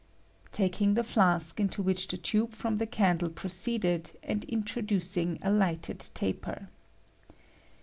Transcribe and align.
[Taking 0.51 0.95
the 0.95 1.03
flaak 1.03 1.59
into 1.59 1.83
I 1.83 1.85
which 1.85 2.07
the 2.07 2.17
tube 2.17 2.53
from 2.55 2.77
the 2.79 2.87
candle 2.87 3.29
proceeded, 3.29 4.09
and 4.23 4.43
L 4.45 4.49
introducing 4.51 5.37
a 5.43 5.51
lighted 5.51 5.99
taper. 6.15 6.69